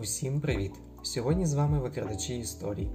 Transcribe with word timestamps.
Усім 0.00 0.40
привіт! 0.40 0.72
Сьогодні 1.02 1.46
з 1.46 1.54
вами 1.54 1.78
викрадачі 1.78 2.38
історій. 2.38 2.88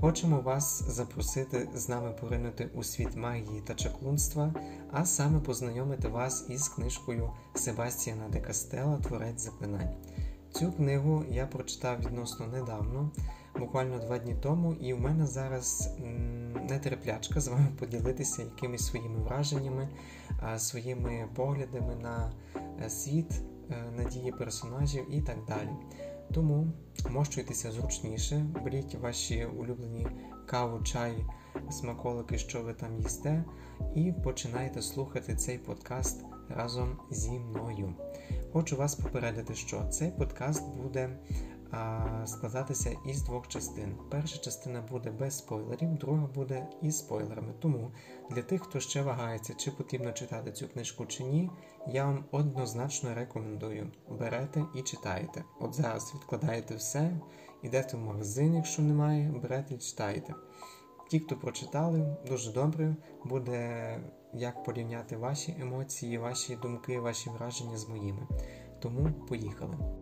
Хочемо 0.00 0.40
вас 0.40 0.82
запросити 0.88 1.68
з 1.74 1.88
нами 1.88 2.12
поринути 2.20 2.70
у 2.74 2.82
світ 2.82 3.16
магії 3.16 3.60
та 3.66 3.74
чаклунства, 3.74 4.54
а 4.92 5.04
саме 5.04 5.40
познайомити 5.40 6.08
вас 6.08 6.46
із 6.48 6.68
книжкою 6.68 7.30
Себастіана 7.54 8.28
де 8.28 8.40
Кастела 8.40 8.96
Творець 8.96 9.42
заклинань. 9.42 9.94
Цю 10.52 10.72
книгу 10.72 11.24
я 11.30 11.46
прочитав 11.46 12.00
відносно 12.00 12.46
недавно, 12.46 13.10
буквально 13.58 13.98
два 13.98 14.18
дні 14.18 14.36
тому, 14.42 14.74
і 14.74 14.92
в 14.94 15.00
мене 15.00 15.26
зараз 15.26 15.90
нетерплячка 16.70 17.40
з 17.40 17.48
вами 17.48 17.68
поділитися 17.78 18.42
якимись 18.42 18.86
своїми 18.86 19.18
враженнями, 19.18 19.88
своїми 20.56 21.28
поглядами 21.34 21.94
на 22.02 22.32
е, 22.84 22.90
світ, 22.90 23.32
е, 23.70 23.74
надії 23.96 24.32
персонажів 24.32 25.14
і 25.14 25.20
так 25.20 25.36
далі. 25.48 25.70
Тому 26.34 26.72
мощуйтеся 27.10 27.72
зручніше, 27.72 28.46
беріть 28.64 28.94
ваші 28.94 29.44
улюблені 29.44 30.06
каву, 30.46 30.82
чай, 30.84 31.24
смаколики, 31.70 32.38
що 32.38 32.62
ви 32.62 32.74
там 32.74 32.98
їсте, 32.98 33.44
і 33.94 34.12
починайте 34.24 34.82
слухати 34.82 35.36
цей 35.36 35.58
подкаст 35.58 36.24
разом 36.48 36.98
зі 37.10 37.30
мною. 37.30 37.94
Хочу 38.52 38.76
вас 38.76 38.94
попередити, 38.94 39.54
що 39.54 39.84
цей 39.84 40.10
подкаст 40.10 40.76
буде 40.76 41.18
складатися 42.26 42.96
із 43.06 43.22
двох 43.22 43.48
частин. 43.48 43.96
Перша 44.10 44.38
частина 44.38 44.82
буде 44.90 45.10
без 45.10 45.38
спойлерів, 45.38 45.94
друга 45.94 46.26
буде 46.34 46.66
із 46.82 46.98
спойлерами. 46.98 47.54
Тому 47.60 47.90
для 48.30 48.42
тих, 48.42 48.62
хто 48.62 48.80
ще 48.80 49.02
вагається, 49.02 49.54
чи 49.54 49.70
потрібно 49.70 50.12
читати 50.12 50.52
цю 50.52 50.68
книжку 50.68 51.06
чи 51.06 51.24
ні, 51.24 51.50
я 51.86 52.04
вам 52.04 52.24
однозначно 52.30 53.14
рекомендую. 53.14 53.90
Берете 54.18 54.64
і 54.74 54.82
читаєте. 54.82 55.44
От 55.60 55.74
зараз 55.74 56.12
відкладаєте 56.14 56.74
все, 56.74 57.20
йдете 57.62 57.96
в 57.96 58.00
магазин, 58.00 58.54
якщо 58.54 58.82
немає, 58.82 59.32
берете 59.42 59.74
і 59.74 59.78
читаєте. 59.78 60.34
Ті, 61.10 61.20
хто 61.20 61.36
прочитали, 61.36 62.16
дуже 62.28 62.52
добре 62.52 62.96
буде 63.24 64.00
як 64.34 64.64
порівняти 64.64 65.16
ваші 65.16 65.56
емоції, 65.60 66.18
ваші 66.18 66.56
думки, 66.56 67.00
ваші 67.00 67.30
враження 67.30 67.76
з 67.76 67.88
моїми. 67.88 68.28
Тому 68.80 69.12
поїхали. 69.28 69.99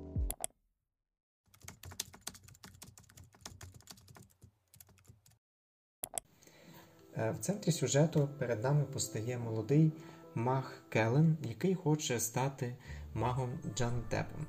В 7.19 7.35
центрі 7.41 7.73
сюжету 7.73 8.29
перед 8.39 8.63
нами 8.63 8.85
постає 8.85 9.39
молодий 9.39 9.93
маг 10.35 10.73
Келен, 10.89 11.37
який 11.43 11.75
хоче 11.75 12.21
стати 12.21 12.77
магом 13.15 13.51
Джантепом. 13.77 14.47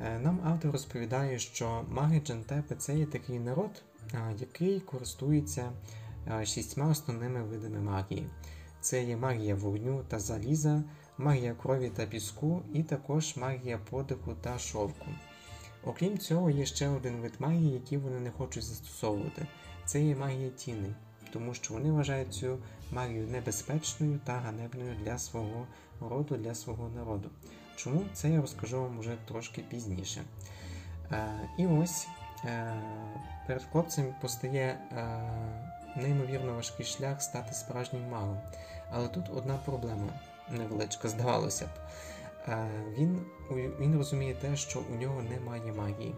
Е, 0.00 0.18
нам 0.18 0.40
автор 0.44 0.72
розповідає, 0.72 1.38
що 1.38 1.84
маги 1.88 2.20
Джантепи 2.20 2.74
це 2.74 2.98
є 2.98 3.06
такий 3.06 3.38
народ, 3.38 3.82
який 4.38 4.80
користується 4.80 5.72
шістьма 6.44 6.90
основними 6.90 7.42
видами 7.42 7.80
магії. 7.80 8.26
Це 8.80 9.04
є 9.04 9.16
магія 9.16 9.54
вогню 9.54 10.04
та 10.08 10.18
заліза, 10.18 10.84
магія 11.18 11.54
крові 11.54 11.90
та 11.96 12.06
піску, 12.06 12.62
і 12.74 12.82
також 12.82 13.36
магія 13.36 13.78
подиху 13.90 14.34
та 14.40 14.58
шовку. 14.58 15.06
Окрім 15.84 16.18
цього, 16.18 16.50
є 16.50 16.66
ще 16.66 16.88
один 16.88 17.20
вид 17.20 17.32
магії, 17.38 17.72
який 17.72 17.98
вони 17.98 18.20
не 18.20 18.30
хочуть 18.30 18.64
застосовувати. 18.64 19.46
Це 19.84 20.02
є 20.02 20.16
магія 20.16 20.50
тіни 20.50 20.94
тому 21.36 21.54
що 21.54 21.74
вони 21.74 21.92
вважають 21.92 22.34
цю 22.34 22.58
магію 22.90 23.26
небезпечною 23.26 24.20
та 24.24 24.32
ганебною 24.32 24.94
для 25.04 25.18
свого 25.18 25.66
роду, 26.00 26.36
для 26.36 26.54
свого 26.54 26.88
народу. 26.96 27.30
Чому 27.76 28.02
це 28.12 28.30
я 28.30 28.40
розкажу 28.40 28.82
вам 28.82 28.98
вже 29.00 29.16
трошки 29.28 29.62
пізніше. 29.62 30.22
Е, 31.12 31.26
І 31.58 31.66
ось 31.66 32.08
е, 32.44 32.74
перед 33.46 33.62
хлопцем 33.72 34.14
постає 34.20 34.78
е, 34.92 35.06
неймовірно 35.96 36.54
важкий 36.54 36.86
шлях 36.86 37.22
стати 37.22 37.52
справжнім 37.52 38.08
магом. 38.08 38.38
Але 38.90 39.08
тут 39.08 39.24
одна 39.36 39.58
проблема 39.64 40.08
невеличка, 40.50 41.08
здавалося 41.08 41.64
б. 41.64 41.68
Е, 42.48 42.68
Він, 42.98 43.20
Він 43.80 43.96
розуміє 43.96 44.34
те, 44.34 44.56
що 44.56 44.80
у 44.80 44.94
нього 44.94 45.22
немає 45.22 45.72
магії 45.72 46.14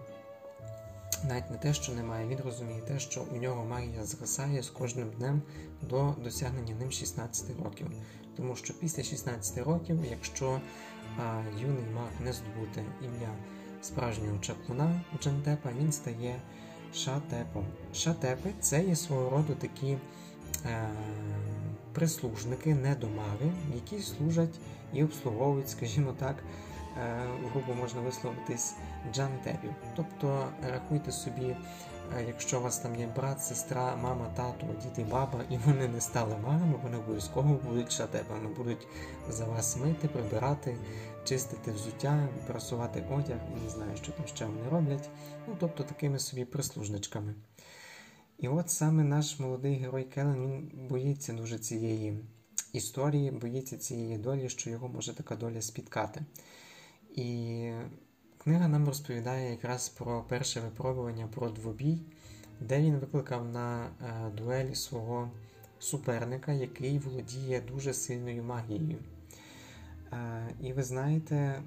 навіть 1.24 1.50
не 1.50 1.56
те, 1.56 1.74
що 1.74 1.92
немає, 1.92 2.28
він 2.28 2.38
розуміє 2.44 2.80
те, 2.80 2.98
що 2.98 3.24
у 3.32 3.36
нього 3.36 3.64
магія 3.64 4.04
згасає 4.04 4.62
з 4.62 4.70
кожним 4.70 5.10
днем 5.10 5.42
до 5.82 6.14
досягнення 6.24 6.74
ним 6.74 6.90
16 6.90 7.46
років. 7.64 7.86
Тому 8.36 8.56
що 8.56 8.74
після 8.74 9.02
16 9.02 9.58
років, 9.58 10.04
якщо 10.10 10.60
а, 11.18 11.42
юний 11.60 11.84
маг 11.94 12.10
не 12.24 12.32
здобути 12.32 12.84
ім'я 13.02 13.30
справжнього 13.82 14.38
чаклуна 14.38 15.00
Джантепа, 15.22 15.70
він 15.80 15.92
стає 15.92 16.40
шатепом. 16.94 17.66
Шатепи 17.94 18.50
це 18.60 18.84
є 18.84 18.96
свого 18.96 19.30
роду 19.30 19.54
такі 19.54 19.98
е, 20.66 20.88
прислужники, 21.92 22.74
недомаги, 22.74 23.52
які 23.74 24.02
служать 24.02 24.58
і 24.92 25.04
обслуговують, 25.04 25.70
скажімо 25.70 26.14
так, 26.18 26.36
е, 26.98 27.20
грубо 27.52 27.74
можна 27.74 28.00
висловитись 28.00 28.74
джантепів. 29.12 29.74
Тобто 29.96 30.48
рахуйте 30.70 31.12
собі, 31.12 31.56
е, 32.16 32.24
якщо 32.26 32.58
у 32.58 32.62
вас 32.62 32.78
там 32.78 32.96
є 32.96 33.06
брат, 33.16 33.42
сестра, 33.42 33.96
мама, 33.96 34.26
тато, 34.36 34.66
діти, 34.82 35.04
баба, 35.10 35.40
і 35.50 35.56
вони 35.56 35.88
не 35.88 36.00
стали 36.00 36.36
магами, 36.36 36.74
вони 36.82 36.96
обов'язково 36.96 37.60
будуть 37.64 37.92
шатепами, 37.92 38.48
будуть 38.56 38.86
за 39.28 39.44
вас 39.44 39.76
мити, 39.76 40.08
прибирати, 40.08 40.76
чистити 41.24 41.72
взуття, 41.72 42.28
прасувати 42.46 43.04
одяг 43.10 43.38
не 43.64 43.70
знаю, 43.70 43.96
що 43.96 44.12
там 44.12 44.26
ще 44.26 44.46
вони 44.46 44.68
роблять. 44.70 45.08
Ну, 45.48 45.56
тобто 45.60 45.82
такими 45.82 46.18
собі 46.18 46.44
прислужничками. 46.44 47.34
І 48.38 48.48
от 48.48 48.70
саме 48.70 49.04
наш 49.04 49.38
молодий 49.38 49.74
герой 49.74 50.04
Келен 50.04 50.42
він 50.42 50.88
боїться 50.88 51.32
дуже 51.32 51.58
цієї 51.58 52.24
історії, 52.72 53.30
боїться 53.30 53.78
цієї 53.78 54.18
долі, 54.18 54.48
що 54.48 54.70
його 54.70 54.88
може 54.88 55.14
така 55.14 55.36
доля 55.36 55.62
спіткати. 55.62 56.24
І 57.10 57.70
Книга 58.48 58.68
нам 58.68 58.86
розповідає 58.86 59.50
якраз 59.50 59.88
про 59.88 60.24
перше 60.28 60.60
випробування 60.60 61.28
про 61.34 61.48
двобій, 61.48 61.98
де 62.60 62.80
він 62.80 62.96
викликав 62.96 63.48
на 63.48 63.86
е, 63.86 64.30
дуель 64.36 64.72
свого 64.72 65.30
суперника, 65.78 66.52
який 66.52 66.98
володіє 66.98 67.60
дуже 67.60 67.94
сильною 67.94 68.42
магією. 68.44 68.98
Е, 70.12 70.48
і 70.60 70.72
ви 70.72 70.82
знаєте, 70.82 71.62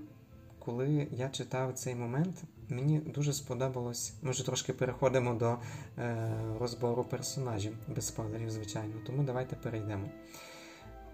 коли 0.59 1.07
я 1.11 1.29
читав 1.29 1.73
цей 1.73 1.95
момент, 1.95 2.43
мені 2.69 2.99
дуже 2.99 3.33
сподобалось. 3.33 4.13
Ми 4.21 4.31
вже 4.31 4.45
трошки 4.45 4.73
переходимо 4.73 5.33
до 5.33 5.57
е, 5.97 6.33
розбору 6.59 7.03
персонажів 7.03 7.77
без 7.87 8.07
спойлерів, 8.07 8.51
звичайно, 8.51 8.93
тому 9.05 9.23
давайте 9.23 9.55
перейдемо. 9.55 10.09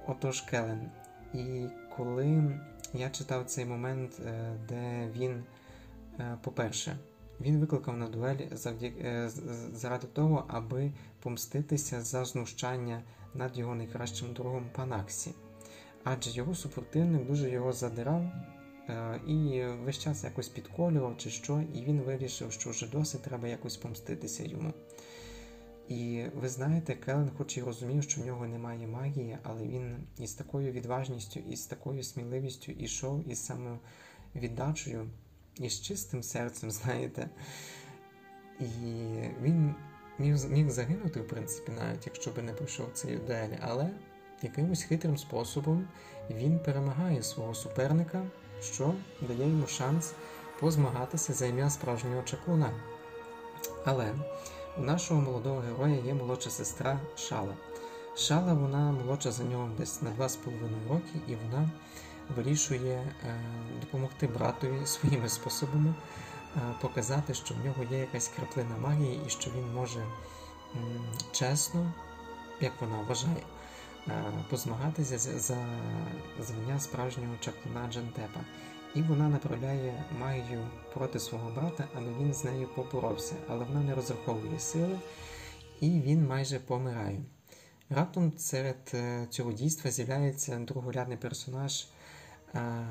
Отож, 0.07 0.41
Келен. 0.41 0.91
І 1.33 1.65
коли 1.97 2.59
я 2.93 3.09
читав 3.09 3.45
цей 3.45 3.65
момент, 3.65 4.21
де 4.69 5.09
він 5.15 5.43
Е, 6.19 6.37
по-перше, 6.41 6.97
він 7.41 7.59
викликав 7.59 7.97
на 7.97 8.07
дуель 8.07 8.35
е, 8.81 9.29
заради 9.73 10.07
того, 10.07 10.45
аби 10.47 10.91
помститися 11.19 12.01
за 12.01 12.25
знущання 12.25 13.03
над 13.33 13.57
його 13.57 13.75
найкращим 13.75 14.33
другом 14.33 14.69
Панаксі. 14.75 15.33
Адже 16.03 16.31
його 16.31 16.55
супротивник 16.55 17.27
дуже 17.27 17.49
його 17.49 17.73
задирав 17.73 18.21
е, 18.89 19.21
і 19.27 19.63
весь 19.85 19.99
час 19.99 20.23
якось 20.23 20.49
підколював 20.49 21.17
чи 21.17 21.29
що, 21.29 21.63
і 21.73 21.83
він 21.83 22.01
вирішив, 22.01 22.51
що 22.51 22.69
вже 22.69 22.89
досить 22.89 23.21
треба 23.21 23.47
якось 23.47 23.77
помститися 23.77 24.43
йому. 24.43 24.73
І 25.89 26.25
ви 26.35 26.49
знаєте, 26.49 26.95
Келен, 26.95 27.31
хоч 27.37 27.57
і 27.57 27.61
розумів, 27.61 28.03
що 28.03 28.21
в 28.21 28.25
нього 28.25 28.47
немає 28.47 28.87
магії, 28.87 29.37
але 29.43 29.63
він 29.63 29.97
із 30.17 30.33
такою 30.33 30.71
відважністю, 30.71 31.39
і 31.39 31.55
з 31.55 31.65
такою 31.65 32.03
сміливістю 32.03 32.71
ішов 32.71 33.29
із 33.29 33.45
самовіддачею 33.45 35.09
і 35.55 35.69
з 35.69 35.81
чистим 35.81 36.23
серцем, 36.23 36.71
знаєте. 36.71 37.29
І 38.59 38.65
він 39.41 39.75
міг 40.19 40.49
міг 40.49 40.69
загинути, 40.69 41.21
в 41.21 41.27
принципі, 41.27 41.71
навіть 41.71 42.05
якщо 42.05 42.31
би 42.31 42.41
не 42.41 42.53
пройшов 42.53 42.89
цей 42.93 43.17
дуель, 43.17 43.57
але 43.61 43.89
якимось 44.41 44.83
хитрим 44.83 45.17
способом 45.17 45.87
він 46.29 46.59
перемагає 46.59 47.23
свого 47.23 47.53
суперника, 47.53 48.25
що 48.61 48.93
дає 49.21 49.49
йому 49.49 49.67
шанс 49.67 50.13
позмагатися 50.59 51.33
за 51.33 51.45
ім'я 51.45 51.69
справжнього 51.69 52.23
чаклуна. 52.23 52.73
Але 53.85 54.13
у 54.79 54.83
нашого 54.83 55.21
молодого 55.21 55.59
героя 55.59 56.01
є 56.05 56.13
молодша 56.13 56.49
сестра 56.49 56.99
Шала. 57.15 57.53
Шала, 58.15 58.53
вона 58.53 58.91
молодша 58.91 59.31
за 59.31 59.43
нього 59.43 59.69
десь 59.77 60.01
на 60.01 60.09
2,5 60.09 60.89
роки, 60.89 61.19
і 61.27 61.35
вона 61.35 61.69
вирішує 62.35 63.13
е, 63.23 63.39
допомогти 63.81 64.27
братові 64.27 64.85
своїми 64.85 65.29
способами, 65.29 65.93
е, 66.55 66.59
показати, 66.81 67.33
що 67.33 67.55
в 67.55 67.65
нього 67.65 67.83
є 67.91 67.97
якась 67.97 68.27
краплина 68.27 68.77
магії 68.77 69.21
і 69.27 69.29
що 69.29 69.51
він 69.51 69.73
може 69.73 70.05
чесно, 71.31 71.93
як 72.61 72.71
вона 72.81 73.01
вважає, 73.01 73.43
е, 74.07 74.23
позмагатися 74.49 75.17
за 75.17 75.57
звання 76.39 76.79
справжнього 76.79 77.35
чаклуна 77.39 77.91
Джантепа. 77.91 78.39
І 78.95 79.01
вона 79.01 79.29
направляє 79.29 80.03
магію 80.19 80.67
проти 80.93 81.19
свого 81.19 81.51
брата, 81.51 81.87
аби 81.95 82.13
він 82.19 82.33
з 82.33 82.43
нею 82.43 82.67
поборовся, 82.75 83.35
але 83.47 83.65
вона 83.65 83.81
не 83.81 83.95
розраховує 83.95 84.59
сили, 84.59 84.99
і 85.81 85.89
він 85.89 86.27
майже 86.27 86.59
помирає. 86.59 87.21
Раптом 87.89 88.33
серед 88.37 88.91
е, 88.93 89.27
цього 89.29 89.53
дійства 89.53 89.91
з'являється 89.91 90.59
другорядний 90.59 91.17
персонаж, 91.17 91.87
е, 92.55 92.87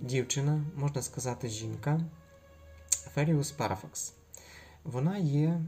дівчина, 0.00 0.64
можна 0.76 1.02
сказати, 1.02 1.48
жінка 1.48 2.00
Феріус 2.90 3.52
Парафакс. 3.52 4.14
Вона 4.84 5.18
є 5.18 5.60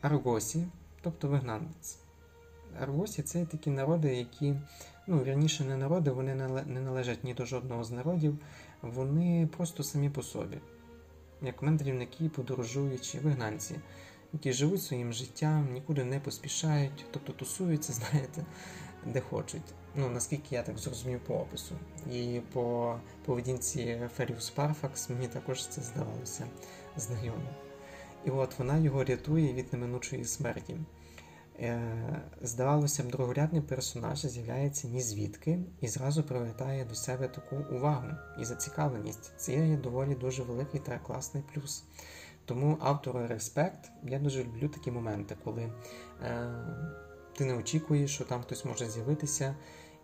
Аргосі, 0.00 0.64
тобто 1.02 1.28
вигнанець. 1.28 1.98
Аргосі 2.80 3.22
це 3.22 3.44
такі 3.44 3.70
народи, 3.70 4.16
які, 4.16 4.54
ну, 5.08 5.22
вірніше, 5.22 5.64
не 5.64 5.76
народи, 5.76 6.10
вони 6.10 6.34
не 6.66 6.80
належать 6.80 7.24
ні 7.24 7.34
до 7.34 7.46
жодного 7.46 7.84
з 7.84 7.90
народів, 7.90 8.38
вони 8.82 9.48
просто 9.56 9.82
самі 9.82 10.10
по 10.10 10.22
собі, 10.22 10.58
як 11.42 11.62
мандрівники, 11.62 12.28
подорожуючі, 12.28 13.18
вигнанці 13.18 13.76
які 14.32 14.52
живуть 14.52 14.82
своїм 14.82 15.12
життям, 15.12 15.72
нікуди 15.72 16.04
не 16.04 16.20
поспішають, 16.20 17.06
тобто 17.10 17.32
тусуються, 17.32 17.92
знаєте, 18.10 18.44
де 19.06 19.20
хочуть. 19.20 19.74
Ну, 19.96 20.08
наскільки 20.08 20.54
я 20.54 20.62
так 20.62 20.78
зрозумів 20.78 21.20
по 21.20 21.34
опису. 21.34 21.74
І 22.12 22.40
по 22.52 22.96
поведінці 23.24 24.08
Феріус 24.16 24.50
Парфакс 24.50 25.10
мені 25.10 25.28
також 25.28 25.66
це 25.66 25.82
здавалося 25.82 26.46
знайомо. 26.96 27.50
І 28.24 28.30
от 28.30 28.58
вона 28.58 28.78
його 28.78 29.04
рятує 29.04 29.52
від 29.52 29.72
неминучої 29.72 30.24
смерті. 30.24 30.76
Е, 31.60 32.22
здавалося 32.42 33.02
б, 33.02 33.06
другорядний 33.06 33.62
персонаж 33.62 34.18
з'являється 34.18 34.88
ні 34.88 35.00
звідки 35.00 35.58
і 35.80 35.88
зразу 35.88 36.22
привертає 36.22 36.84
до 36.84 36.94
себе 36.94 37.28
таку 37.28 37.56
увагу 37.56 38.08
і 38.40 38.44
зацікавленість. 38.44 39.32
Це 39.36 39.52
є 39.52 39.76
доволі 39.76 40.14
дуже 40.14 40.42
великий 40.42 40.80
та 40.80 40.98
класний 40.98 41.44
плюс. 41.54 41.84
Тому 42.44 42.78
автору 42.80 43.26
респект, 43.26 43.90
я 44.04 44.18
дуже 44.18 44.44
люблю 44.44 44.68
такі 44.68 44.90
моменти, 44.90 45.36
коли 45.44 45.72
е, 46.22 46.50
ти 47.36 47.44
не 47.44 47.54
очікуєш, 47.54 48.14
що 48.14 48.24
там 48.24 48.42
хтось 48.42 48.64
може 48.64 48.90
з'явитися, 48.90 49.56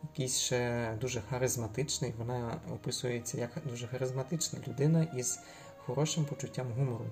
якийсь 0.03 0.39
ще 0.39 0.93
дуже 1.01 1.21
харизматичний. 1.21 2.15
Вона 2.19 2.61
описується 2.75 3.39
як 3.39 3.51
дуже 3.65 3.87
харизматична 3.87 4.59
людина 4.69 5.03
із 5.03 5.39
хорошим 5.87 6.25
почуттям 6.25 6.73
гумору. 6.73 7.07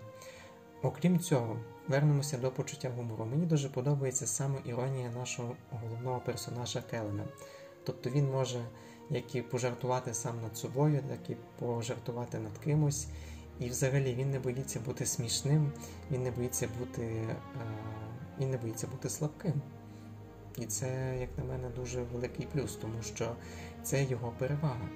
Окрім 0.82 1.20
цього, 1.20 1.56
вернемося 1.88 2.38
до 2.38 2.50
почуття 2.50 2.90
гумору. 2.96 3.24
Мені 3.24 3.46
дуже 3.46 3.68
подобається 3.68 4.26
саме 4.26 4.58
іронія 4.64 5.10
нашого 5.10 5.56
головного 5.70 6.20
персонажа 6.20 6.82
Келена. 6.90 7.24
Тобто 7.84 8.10
він 8.10 8.30
може 8.30 8.64
як 9.10 9.34
і 9.34 9.42
пожартувати 9.42 10.14
сам 10.14 10.42
над 10.42 10.56
собою, 10.56 11.02
так 11.08 11.30
і 11.30 11.36
пожартувати 11.58 12.38
над 12.38 12.58
кимось. 12.58 13.06
І 13.60 13.68
взагалі 13.68 14.14
він 14.14 14.30
не 14.30 14.38
боїться 14.38 14.80
бути 14.80 15.06
смішним, 15.06 15.72
він 16.10 16.22
не 16.22 16.30
боїться 16.30 16.68
бути 16.78 17.02
е, 17.02 17.36
він 18.40 18.50
не 18.50 18.56
боїться 18.56 18.86
бути 18.86 19.08
слабким. 19.08 19.62
І 20.58 20.66
це, 20.66 21.16
як 21.20 21.38
на 21.38 21.44
мене, 21.44 21.68
дуже 21.76 22.02
великий 22.02 22.46
плюс, 22.46 22.76
тому 22.76 23.02
що 23.02 23.32
це 23.82 24.04
його 24.04 24.32
перевага. 24.38 24.88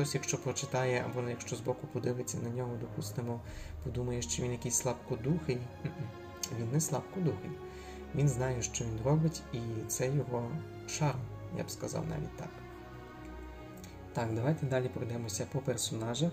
Хтось, 0.00 0.14
якщо 0.14 0.38
прочитає, 0.38 1.04
або 1.06 1.28
якщо 1.28 1.56
збоку 1.56 1.86
подивиться 1.86 2.38
на 2.38 2.48
нього, 2.50 2.76
допустимо, 2.80 3.40
подумає, 3.84 4.22
що 4.22 4.42
він 4.42 4.52
якийсь 4.52 4.74
слабкодухий. 4.74 5.58
Він 6.58 6.72
не 6.72 6.80
слабкодухий. 6.80 7.50
Він 8.14 8.28
знає, 8.28 8.62
що 8.62 8.84
він 8.84 8.98
робить, 9.04 9.42
і 9.52 9.58
це 9.88 10.06
його 10.06 10.50
шарм, 10.88 11.18
я 11.58 11.64
б 11.64 11.70
сказав 11.70 12.04
навіть 12.08 12.36
так. 12.36 12.48
Так, 14.12 14.34
давайте 14.34 14.66
далі 14.66 14.88
пройдемося 14.88 15.46
по 15.52 15.58
персонажах. 15.58 16.32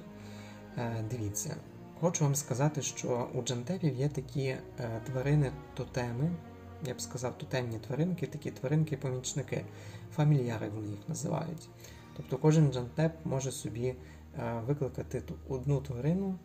Е, 0.77 1.03
дивіться, 1.11 1.55
хочу 1.99 2.23
вам 2.23 2.35
сказати, 2.35 2.81
що 2.81 3.29
у 3.33 3.41
джантепів 3.41 3.95
є 3.95 4.09
такі 4.09 4.43
е, 4.45 4.61
тварини-тотеми, 5.05 6.31
я 6.85 6.93
б 6.93 7.01
сказав, 7.01 7.37
тотемні 7.37 7.79
тваринки, 7.79 8.27
такі 8.27 8.51
тваринки-помічники, 8.51 9.65
фамільяри 10.15 10.69
вони 10.69 10.87
їх 10.87 11.09
називають. 11.09 11.69
Тобто 12.17 12.37
кожен 12.37 12.73
джантеп 12.73 13.11
може 13.25 13.51
собі 13.51 13.87
е, 13.87 14.61
викликати 14.67 15.23
одну 15.49 15.81
тварину. 15.81 16.39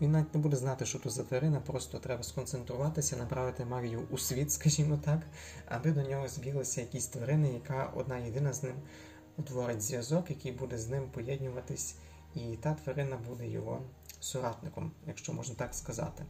Він 0.00 0.10
навіть 0.12 0.34
не 0.34 0.40
буде 0.40 0.56
знати, 0.56 0.86
що 0.86 0.98
то 0.98 1.10
за 1.10 1.22
тварина, 1.22 1.60
просто 1.60 1.98
треба 1.98 2.22
сконцентруватися, 2.22 3.16
направити 3.16 3.64
магію 3.64 4.02
у 4.10 4.18
світ, 4.18 4.50
скажімо 4.52 4.98
так, 5.04 5.20
аби 5.66 5.90
до 5.92 6.02
нього 6.02 6.28
збіглися 6.28 6.80
якісь 6.80 7.06
тварини, 7.06 7.52
яка 7.52 7.92
одна 7.94 8.18
єдина 8.18 8.52
з 8.52 8.62
ним 8.62 8.74
утворить 9.36 9.82
зв'язок, 9.82 10.30
який 10.30 10.52
буде 10.52 10.78
з 10.78 10.88
ним 10.88 11.10
поєднуватись 11.10 11.96
і 12.34 12.56
та 12.56 12.74
тварина 12.74 13.18
буде 13.28 13.48
його 13.48 13.82
соратником, 14.20 14.92
якщо 15.06 15.32
можна 15.32 15.54
так 15.54 15.74
сказати. 15.74 16.24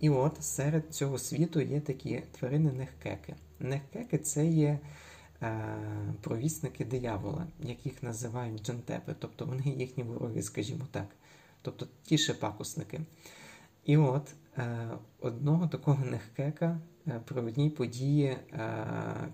І 0.00 0.10
от 0.10 0.44
серед 0.44 0.94
цього 0.94 1.18
світу 1.18 1.60
є 1.60 1.80
такі 1.80 2.22
тварини 2.38 2.72
нехкеки. 2.72 3.34
Нехкеки 3.60 4.18
це 4.18 4.46
є 4.46 4.78
провісники 6.20 6.84
диявола, 6.84 7.46
яких 7.60 8.02
називають 8.02 8.62
джантепи, 8.62 9.14
тобто 9.18 9.44
вони 9.44 9.62
їхні 9.62 10.02
вороги, 10.02 10.42
скажімо 10.42 10.86
так. 10.90 11.06
Тобто 11.62 11.86
ті 12.02 12.18
шепакусники. 12.18 13.00
І 13.84 13.96
от 13.96 14.34
е, 14.58 14.88
одного 15.20 15.68
такого 15.68 16.04
нехкека 16.04 16.80
е, 17.06 17.20
при 17.24 17.40
одній 17.42 17.70
події 17.70 18.24
е, 18.24 18.38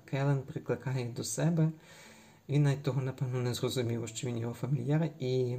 Келен 0.05 0.43
прикликає 0.43 1.13
до 1.17 1.25
себе. 1.25 1.73
Він 2.49 2.63
навіть 2.63 2.83
того, 2.83 3.03
напевно, 3.03 3.41
не 3.41 3.55
зрозумів, 3.55 4.09
що 4.09 4.29
він 4.29 4.39
його 4.39 4.55
фамільяр, 4.55 5.11
і 5.19 5.59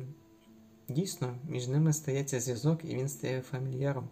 Дійсно, 0.90 1.36
між 1.50 1.68
ними 1.68 1.94
стається 1.94 2.40
зв'язок 2.40 2.80
і 2.84 2.96
він 2.96 3.10
стає 3.10 3.42
фамільяром. 3.42 4.08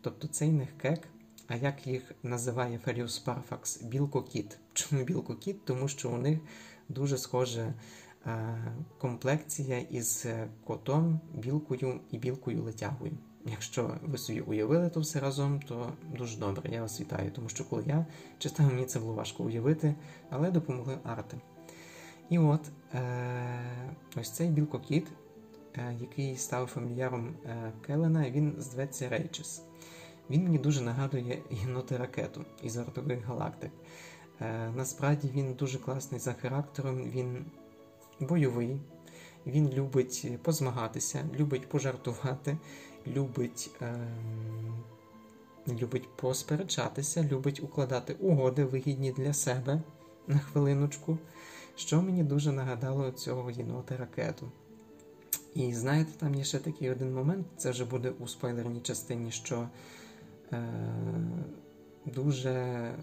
Тобто 0.00 0.28
цей 0.28 0.50
некхек, 0.50 1.08
а 1.48 1.56
як 1.56 1.86
їх 1.86 2.12
називає 2.22 2.78
Феріус 2.78 3.18
Парфакс, 3.18 3.82
білкокіт. 3.82 4.58
Чому 4.72 5.04
білкокіт? 5.04 5.64
Тому 5.64 5.88
що 5.88 6.10
у 6.10 6.18
них 6.18 6.38
дуже 6.88 7.18
схожа 7.18 7.74
е, 8.26 8.54
комплекція 8.98 9.78
із 9.78 10.26
котом, 10.64 11.20
білкою 11.34 12.00
і 12.10 12.18
білкою 12.18 12.62
летягою. 12.62 13.12
Якщо 13.46 13.96
ви 14.02 14.18
собі 14.18 14.40
уявили 14.40 14.90
то 14.90 15.00
все 15.00 15.20
разом, 15.20 15.60
то 15.60 15.92
дуже 16.18 16.38
добре, 16.38 16.70
я 16.72 16.82
вас 16.82 17.00
вітаю, 17.00 17.30
тому 17.30 17.48
що 17.48 17.64
коли 17.64 17.84
я 17.86 18.06
читав, 18.38 18.66
мені 18.66 18.86
це 18.86 19.00
було 19.00 19.12
важко 19.12 19.44
уявити, 19.44 19.94
але 20.30 20.50
допомогли 20.50 20.98
арти. 21.04 21.36
І 22.30 22.38
от 22.38 22.60
е, 22.94 23.00
ось 24.16 24.30
цей 24.30 24.48
білкокіт 24.48 25.06
Е, 25.78 25.96
який 26.00 26.36
став 26.36 26.66
фамільяром 26.66 27.34
е, 27.46 27.72
Келена, 27.86 28.30
він 28.30 28.54
зветься 28.58 29.08
Рейчес. 29.08 29.62
Він 30.30 30.42
мені 30.42 30.58
дуже 30.58 30.80
нагадує 30.80 31.42
єноти 31.50 31.96
ракету 31.96 32.44
із 32.62 32.76
вартових 32.76 33.24
галактик. 33.24 33.70
Е, 34.40 34.72
насправді 34.76 35.28
він 35.34 35.54
дуже 35.54 35.78
класний 35.78 36.20
за 36.20 36.32
характером, 36.32 37.10
він 37.10 37.44
бойовий, 38.20 38.80
він 39.46 39.70
любить 39.70 40.28
позмагатися, 40.42 41.24
любить 41.38 41.68
пожартувати, 41.68 42.58
любить 43.06 43.70
ем, 43.80 44.84
любить 45.68 46.16
посперечатися, 46.16 47.28
любить 47.32 47.62
укладати 47.62 48.14
угоди 48.14 48.64
вигідні 48.64 49.12
для 49.12 49.32
себе 49.32 49.82
на 50.26 50.38
хвилиночку, 50.38 51.18
що 51.76 52.02
мені 52.02 52.24
дуже 52.24 52.52
нагадало 52.52 53.10
цього 53.10 53.50
єнота 53.50 53.96
ракету. 53.96 54.50
І 55.54 55.74
знаєте, 55.74 56.10
там 56.18 56.34
є 56.34 56.44
ще 56.44 56.58
такий 56.58 56.90
один 56.90 57.14
момент, 57.14 57.46
це 57.56 57.70
вже 57.70 57.84
буде 57.84 58.10
у 58.10 58.28
спойлерній 58.28 58.80
частині, 58.80 59.30
що 59.30 59.56
е, 59.56 59.68
дуже 62.06 62.94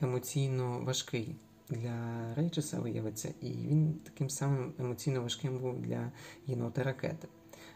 емоційно 0.00 0.80
важкий 0.80 1.36
для 1.68 1.94
Рейчеса 2.34 2.80
виявиться, 2.80 3.34
і 3.40 3.50
він 3.50 3.94
таким 4.04 4.30
самим 4.30 4.72
емоційно 4.78 5.22
важким 5.22 5.58
був 5.58 5.80
для 5.80 6.12
єноти 6.46 6.82
ракети. 6.82 7.28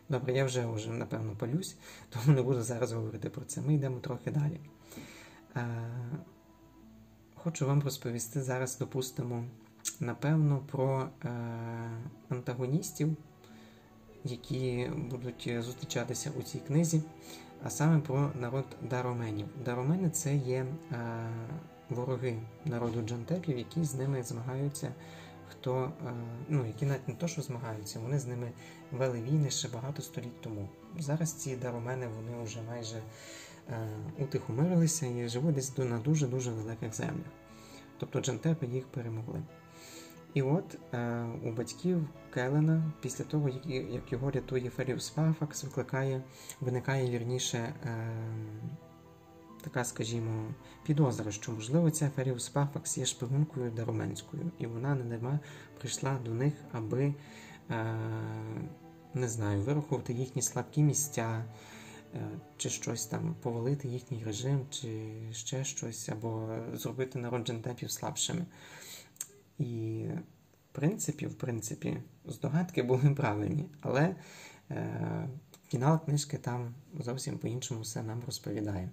Добре, 0.08 0.32
я 0.32 0.44
вже 0.44 0.66
вже 0.66 0.90
напевно 0.90 1.36
палюсь, 1.38 1.76
тому 2.10 2.36
не 2.36 2.42
буду 2.42 2.62
зараз 2.62 2.92
говорити 2.92 3.30
про 3.30 3.44
це. 3.44 3.60
Ми 3.60 3.74
йдемо 3.74 3.98
трохи 4.00 4.30
далі. 4.30 4.60
Е, 5.56 5.66
Хочу 7.34 7.66
вам 7.66 7.82
розповісти 7.82 8.42
зараз, 8.42 8.78
допустимо, 8.78 9.44
напевно, 10.00 10.62
про 10.70 11.08
е, 11.24 11.28
антагоністів 12.28 13.16
які 14.24 14.90
будуть 15.10 15.50
зустрічатися 15.58 16.30
у 16.38 16.42
цій 16.42 16.58
книзі, 16.58 17.02
а 17.64 17.70
саме 17.70 18.00
про 18.00 18.30
народ 18.34 18.64
дароменів. 18.82 19.46
Даромени 19.64 20.10
це 20.10 20.36
є 20.36 20.66
е, 20.92 20.96
вороги 21.90 22.36
народу 22.64 23.02
джантепів, 23.02 23.58
які 23.58 23.84
з 23.84 23.94
ними 23.94 24.22
змагаються. 24.22 24.94
Хто, 25.50 25.92
е, 26.06 26.12
ну, 26.48 26.66
які 26.66 26.86
навіть 26.86 27.08
не 27.08 27.14
то, 27.14 27.28
що 27.28 27.42
змагаються, 27.42 28.00
вони 28.00 28.18
з 28.18 28.26
ними 28.26 28.52
вели 28.92 29.22
війни 29.22 29.50
ще 29.50 29.68
багато 29.68 30.02
століть 30.02 30.40
тому. 30.40 30.68
Зараз 30.98 31.32
ці 31.32 31.56
даромени 31.56 32.08
вони 32.08 32.44
вже 32.44 32.62
майже 32.62 32.96
е, 33.68 33.88
утихомирилися 34.18 35.06
і 35.06 35.28
живуть 35.28 35.54
десь 35.54 35.78
на 35.78 35.98
дуже-дуже 35.98 36.50
великих 36.50 36.94
землях. 36.94 37.32
Тобто 37.98 38.20
джантепи 38.20 38.66
їх 38.66 38.86
перемогли. 38.86 39.42
І 40.34 40.42
от 40.42 40.78
е, 40.92 41.24
у 41.44 41.52
батьків 41.52 42.08
Келена, 42.30 42.92
після 43.00 43.24
того, 43.24 43.48
як, 43.66 44.12
його 44.12 44.30
рятує 44.30 44.70
Феріус 44.70 45.10
Парфакс, 45.10 45.64
викликає, 45.64 46.22
виникає 46.60 47.10
вірніше 47.10 47.58
е, 47.58 48.10
така, 49.60 49.84
скажімо, 49.84 50.54
підозра, 50.86 51.32
що, 51.32 51.52
можливо, 51.52 51.90
ця 51.90 52.10
Феріус 52.16 52.48
Парфакс 52.48 52.98
є 52.98 53.06
шпигункою 53.06 53.70
Дароменською, 53.70 54.50
і 54.58 54.66
вона 54.66 54.94
не 54.94 55.38
прийшла 55.78 56.18
до 56.24 56.34
них, 56.34 56.54
аби 56.72 57.14
е, 57.70 57.96
не 59.14 59.28
знаю, 59.28 59.62
вирахувати 59.62 60.12
їхні 60.12 60.42
слабкі 60.42 60.82
місця. 60.82 61.44
Е, 62.14 62.28
чи 62.56 62.70
щось 62.70 63.06
там 63.06 63.34
повалити 63.42 63.88
їхній 63.88 64.24
режим, 64.24 64.66
чи 64.70 65.12
ще 65.32 65.64
щось, 65.64 66.08
або 66.08 66.48
зробити 66.72 67.18
народ 67.18 67.46
джентепів 67.46 67.90
слабшими. 67.90 68.46
І 69.58 70.03
принципі, 70.74 71.26
в 71.26 71.34
принципі, 71.34 71.96
здогадки 72.24 72.82
були 72.82 73.10
правильні, 73.16 73.64
але 73.80 74.16
е, 74.70 75.28
фінал 75.68 76.04
книжки 76.04 76.38
там 76.38 76.74
зовсім 77.00 77.38
по-іншому 77.38 77.80
все 77.80 78.02
нам 78.02 78.22
розповідає. 78.26 78.90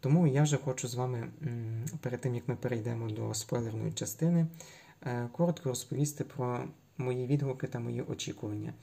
Тому 0.00 0.26
я 0.26 0.42
вже 0.42 0.56
хочу 0.56 0.88
з 0.88 0.94
вами, 0.94 1.28
перед 2.00 2.20
тим 2.20 2.34
як 2.34 2.48
ми 2.48 2.56
перейдемо 2.56 3.10
до 3.10 3.34
спойлерної 3.34 3.92
частини, 3.92 4.46
е, 5.02 5.28
коротко 5.32 5.68
розповісти 5.68 6.24
про 6.24 6.64
мої 6.98 7.26
відгуки 7.26 7.66
та 7.66 7.78
мої 7.78 8.02
очікування. 8.02 8.74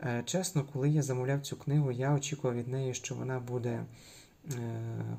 Е, 0.00 0.22
чесно, 0.26 0.64
коли 0.72 0.88
я 0.88 1.02
замовляв 1.02 1.40
цю 1.40 1.56
книгу, 1.56 1.92
я 1.92 2.14
очікував 2.14 2.56
від 2.56 2.68
неї, 2.68 2.94
що 2.94 3.14
вона 3.14 3.40
буде 3.40 3.70
е, 3.70 3.84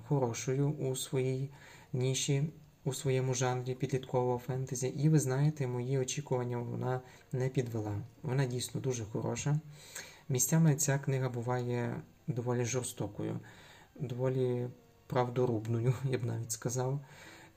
хорошою 0.07 0.69
у 0.69 0.95
своїй 0.95 1.49
ніші, 1.93 2.43
у 2.83 2.93
своєму 2.93 3.33
жанрі 3.33 3.75
підліткового 3.75 4.37
фентезі. 4.37 4.87
І 4.87 5.09
ви 5.09 5.19
знаєте, 5.19 5.67
мої 5.67 5.97
очікування 5.97 6.57
вона 6.57 7.01
не 7.31 7.49
підвела. 7.49 8.01
Вона 8.21 8.45
дійсно 8.45 8.81
дуже 8.81 9.05
хороша. 9.05 9.59
Місцями 10.29 10.75
ця 10.75 10.99
книга 10.99 11.29
буває 11.29 12.01
доволі 12.27 12.65
жорстокою, 12.65 13.39
доволі 13.99 14.67
правдорубною, 15.07 15.93
я 16.03 16.17
б 16.17 16.23
навіть 16.23 16.51
сказав. 16.51 16.99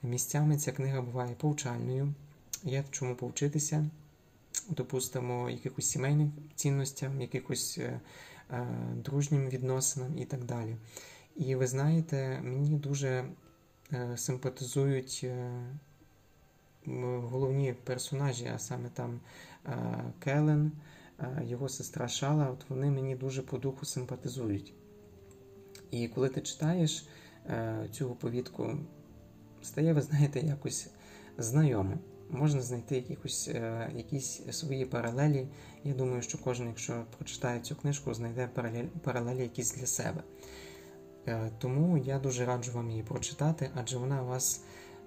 Місцями 0.03 0.57
ця 0.57 0.71
книга 0.71 1.01
буває 1.01 1.35
повчальною. 1.35 2.13
Є 2.63 2.81
в 2.81 2.91
чому 2.91 3.15
повчитися 3.15 3.89
допустимо, 4.69 5.49
якихось 5.49 5.85
сімейним 5.85 6.31
цінностям, 6.55 7.21
якихось 7.21 7.77
е, 7.77 7.99
е, 8.51 8.67
дружнім 8.95 9.49
відносинам 9.49 10.17
і 10.17 10.25
так 10.25 10.43
далі. 10.43 10.75
І 11.35 11.55
ви 11.55 11.67
знаєте, 11.67 12.41
мені 12.43 12.69
дуже 12.77 13.25
симпатизують 14.15 15.21
е, 15.23 15.51
головні 17.21 17.73
персонажі, 17.83 18.51
а 18.55 18.59
саме 18.59 18.89
там 18.89 19.19
е, 19.65 20.03
Келен, 20.19 20.71
е, 21.19 21.43
його 21.45 21.69
сестра 21.69 22.07
Шала, 22.07 22.49
от 22.49 22.69
вони 22.69 22.91
мені 22.91 23.15
дуже 23.15 23.41
по 23.41 23.57
духу 23.57 23.85
симпатизують. 23.85 24.73
І 25.91 26.07
коли 26.07 26.29
ти 26.29 26.41
читаєш 26.41 27.07
цю 27.91 28.09
оповідку, 28.09 28.77
стає, 29.61 29.93
ви 29.93 30.01
знаєте, 30.01 30.39
якось 30.39 30.89
знайомо 31.37 31.97
можна 32.33 32.61
знайти 32.61 32.95
якихось, 32.95 33.47
е, 33.47 33.91
якісь 33.95 34.41
свої 34.51 34.85
паралелі. 34.85 35.47
Я 35.83 35.93
думаю, 35.93 36.21
що 36.21 36.37
кожен, 36.37 36.67
якщо 36.67 37.05
прочитає 37.17 37.59
цю 37.59 37.75
книжку, 37.75 38.13
знайде 38.13 38.49
паралелі 39.03 39.41
якісь 39.41 39.75
для 39.75 39.85
себе. 39.85 40.23
Е, 41.27 41.51
тому 41.59 41.97
я 41.97 42.19
дуже 42.19 42.45
раджу 42.45 42.71
вам 42.71 42.89
її 42.89 43.03
прочитати, 43.03 43.69
адже 43.75 43.97
вона 43.97 44.21
вас 44.21 44.63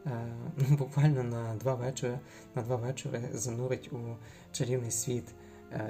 е, 0.06 0.10
ну, 0.56 0.76
буквально 0.76 1.22
на 1.22 1.54
два 1.54 1.74
вечори 1.74 2.18
на 2.54 2.62
два 2.62 2.76
вечори 2.76 3.22
занурить 3.32 3.92
у 3.92 4.16
чарівний 4.52 4.90
світ 4.90 5.24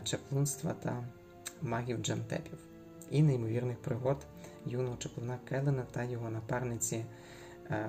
чаклунства 0.05 0.73
та 0.73 1.05
магів 1.63 1.99
джемтепів 1.99 2.59
і 3.11 3.23
неймовірних 3.23 3.83
пригод 3.83 4.27
юного 4.67 4.97
чаклуна 4.97 5.39
Келена 5.49 5.87
та 5.93 6.05
його 6.05 6.31
напарниці 6.31 7.05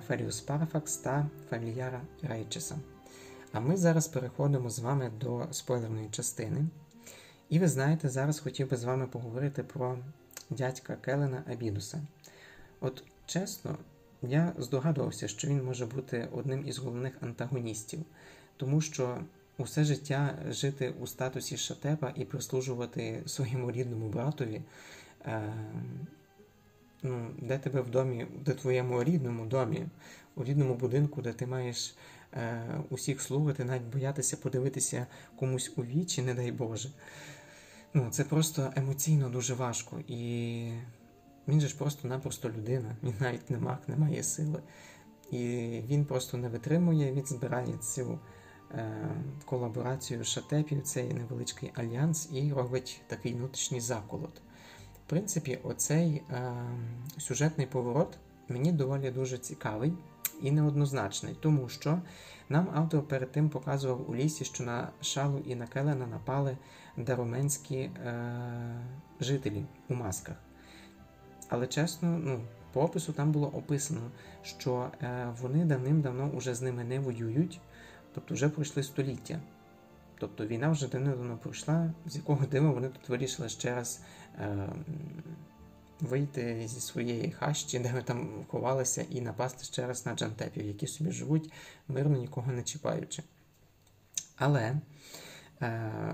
Феріус 0.07 0.41
Парафакс 0.41 0.97
та 0.97 1.29
фамільяра 1.49 2.01
Рейчеса. 2.21 2.75
А 3.51 3.59
ми 3.59 3.77
зараз 3.77 4.07
переходимо 4.07 4.69
з 4.69 4.79
вами 4.79 5.11
до 5.19 5.47
спойлерної 5.51 6.09
частини. 6.09 6.65
І 7.49 7.59
ви 7.59 7.67
знаєте, 7.67 8.09
зараз 8.09 8.39
хотів 8.39 8.69
би 8.69 8.77
з 8.77 8.83
вами 8.83 9.07
поговорити 9.07 9.63
про 9.63 9.97
дядька 10.49 10.95
Келена 10.95 11.43
Абідуса. 11.51 12.01
От 12.79 13.03
чесно, 13.25 13.77
я 14.21 14.53
здогадувався, 14.57 15.27
що 15.27 15.47
він 15.47 15.63
може 15.63 15.85
бути 15.85 16.29
одним 16.31 16.67
із 16.67 16.77
головних 16.77 17.13
антагоністів, 17.21 17.99
тому 18.57 18.81
що 18.81 19.17
усе 19.57 19.83
життя 19.83 20.39
жити 20.49 20.93
у 20.99 21.07
статусі 21.07 21.57
шатепа 21.57 22.13
і 22.15 22.25
прислужувати 22.25 23.23
своєму 23.25 23.71
рідному 23.71 24.09
братові. 24.09 24.61
Е, 25.25 25.53
ну, 27.03 27.31
Де 27.41 27.57
тебе 27.57 27.81
в 27.81 27.89
домі, 27.89 28.27
де 28.45 28.53
твоєму 28.53 29.03
рідному 29.03 29.45
домі, 29.45 29.85
у 30.35 30.43
рідному 30.43 30.75
будинку, 30.75 31.21
де 31.21 31.33
ти 31.33 31.47
маєш 31.47 31.95
Е, 32.33 32.61
усіх 32.89 33.21
слухати, 33.21 33.63
навіть 33.63 33.83
боятися 33.83 34.37
подивитися 34.37 35.07
комусь 35.35 35.71
у 35.75 35.83
вічі, 35.83 36.21
не 36.21 36.33
дай 36.33 36.51
Боже. 36.51 36.89
Ну, 37.93 38.09
Це 38.11 38.23
просто 38.23 38.73
емоційно 38.75 39.29
дуже 39.29 39.53
важко. 39.53 39.99
І 40.07 40.71
він 41.47 41.61
же 41.61 41.67
ж 41.67 41.77
просто-напросто 41.77 42.49
людина, 42.49 42.95
він 43.03 43.13
навіть 43.19 43.49
не 43.49 43.57
маг, 43.57 43.77
не 43.87 43.95
має 43.95 44.23
сили. 44.23 44.61
І 45.31 45.37
він 45.87 46.05
просто 46.05 46.37
не 46.37 46.49
витримує, 46.49 47.13
він 47.13 47.25
збирає 47.25 47.77
цю 47.77 48.19
е, 48.71 48.91
колаборацію 49.45 50.23
шатепів, 50.23 50.81
цей 50.81 51.13
невеличкий 51.13 51.71
альянс, 51.75 52.29
і 52.33 52.53
робить 52.53 53.01
такий 53.07 53.33
внутрішній 53.33 53.81
заколот. 53.81 54.41
В 55.05 55.09
принципі, 55.09 55.59
оцей 55.63 56.23
е, 56.29 56.53
сюжетний 57.17 57.67
поворот 57.67 58.17
мені 58.49 58.71
доволі 58.71 59.11
дуже 59.11 59.37
цікавий 59.37 59.93
і 60.41 60.51
неоднозначний, 60.51 61.35
тому 61.41 61.69
що 61.69 62.01
нам 62.49 62.69
автор 62.73 63.07
перед 63.07 63.31
тим 63.31 63.49
показував 63.49 64.09
у 64.09 64.15
лісі, 64.15 64.45
що 64.45 64.63
на 64.63 64.89
шалу 65.01 65.39
і 65.45 65.55
на 65.55 65.67
келена 65.67 66.07
напали 66.07 66.57
дароменські 66.97 67.77
е, 67.77 67.91
жителі 69.19 69.65
у 69.89 69.93
масках. 69.93 70.46
Але 71.49 71.67
чесно, 71.67 72.19
ну, 72.23 72.41
по 72.73 72.81
опису 72.81 73.13
там 73.13 73.31
було 73.31 73.47
описано, 73.47 74.01
що 74.43 74.91
е, 75.01 75.33
вони 75.41 75.65
давним-давно 75.65 76.31
вже 76.33 76.55
з 76.55 76.61
ними 76.61 76.83
не 76.83 76.99
воюють, 76.99 77.59
тобто 78.13 78.33
вже 78.33 78.49
пройшли 78.49 78.83
століття. 78.83 79.39
Тобто 80.19 80.47
війна 80.47 80.69
вже 80.69 80.87
давно 80.87 81.37
пройшла, 81.37 81.93
з 82.05 82.15
якого 82.15 82.45
дива 82.45 82.71
вони 82.71 82.89
тут 82.89 83.09
вирішили 83.09 83.49
ще 83.49 83.75
раз 83.75 84.01
е, 84.39 84.69
вийти 85.99 86.67
зі 86.67 86.81
своєї 86.81 87.31
хащі, 87.31 87.79
де 87.79 87.93
ми 87.93 88.01
там 88.01 88.45
ховалися, 88.47 89.05
і 89.09 89.21
напасти 89.21 89.63
ще 89.63 89.87
раз 89.87 90.05
на 90.05 90.15
джантепів, 90.15 90.65
які 90.65 90.87
собі 90.87 91.11
живуть, 91.11 91.51
мирно 91.87 92.17
нікого 92.17 92.51
не 92.51 92.63
чіпаючи. 92.63 93.23
Але 94.35 94.79